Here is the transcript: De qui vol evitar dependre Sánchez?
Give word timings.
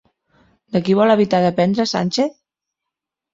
De 0.75 0.79
qui 0.87 0.95
vol 0.99 1.15
evitar 1.15 1.41
dependre 1.43 1.85
Sánchez? 1.93 2.33